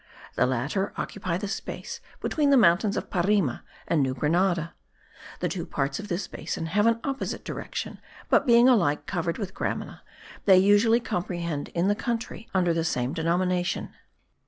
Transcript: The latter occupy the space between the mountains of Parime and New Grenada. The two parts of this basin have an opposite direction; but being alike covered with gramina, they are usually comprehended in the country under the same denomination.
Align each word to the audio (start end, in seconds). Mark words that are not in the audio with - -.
The 0.33 0.47
latter 0.47 0.93
occupy 0.97 1.37
the 1.37 1.47
space 1.47 1.99
between 2.21 2.49
the 2.49 2.57
mountains 2.57 2.97
of 2.97 3.11
Parime 3.11 3.59
and 3.87 4.01
New 4.01 4.15
Grenada. 4.15 4.73
The 5.41 5.47
two 5.47 5.63
parts 5.63 5.99
of 5.99 6.07
this 6.07 6.27
basin 6.27 6.65
have 6.65 6.87
an 6.87 6.99
opposite 7.03 7.43
direction; 7.45 7.99
but 8.27 8.47
being 8.47 8.67
alike 8.67 9.05
covered 9.05 9.37
with 9.37 9.53
gramina, 9.53 10.01
they 10.45 10.55
are 10.55 10.59
usually 10.59 11.01
comprehended 11.01 11.71
in 11.75 11.87
the 11.87 11.93
country 11.93 12.49
under 12.51 12.73
the 12.73 12.83
same 12.83 13.13
denomination. 13.13 13.93